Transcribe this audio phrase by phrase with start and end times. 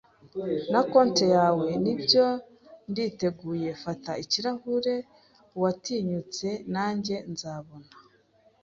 [0.71, 1.67] na konte yawe.
[1.83, 2.25] Nibyo,
[2.89, 3.69] nditeguye.
[3.83, 4.95] Fata ikirahure,
[5.55, 7.91] uwatinyutse, nanjye nzabona